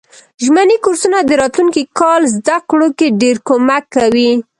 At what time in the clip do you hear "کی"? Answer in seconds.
2.97-3.07